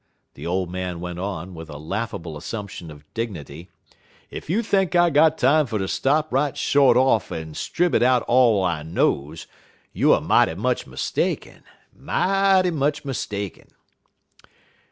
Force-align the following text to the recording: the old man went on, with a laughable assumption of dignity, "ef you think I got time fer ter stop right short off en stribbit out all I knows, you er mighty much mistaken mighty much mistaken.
the 0.33 0.47
old 0.47 0.71
man 0.71 0.99
went 0.99 1.19
on, 1.19 1.53
with 1.53 1.69
a 1.69 1.77
laughable 1.77 2.35
assumption 2.35 2.89
of 2.89 3.05
dignity, 3.13 3.69
"ef 4.31 4.49
you 4.49 4.63
think 4.63 4.95
I 4.95 5.11
got 5.11 5.37
time 5.37 5.67
fer 5.67 5.77
ter 5.77 5.85
stop 5.85 6.33
right 6.33 6.57
short 6.57 6.97
off 6.97 7.31
en 7.31 7.53
stribbit 7.53 8.01
out 8.01 8.23
all 8.23 8.63
I 8.63 8.81
knows, 8.81 9.45
you 9.93 10.11
er 10.15 10.19
mighty 10.19 10.55
much 10.55 10.87
mistaken 10.87 11.61
mighty 11.95 12.71
much 12.71 13.05
mistaken. 13.05 13.75